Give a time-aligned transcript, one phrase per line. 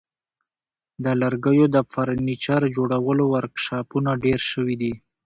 [1.03, 4.93] د لرګیو د فرنیچر جوړولو ورکشاپونه ډیر شوي دي.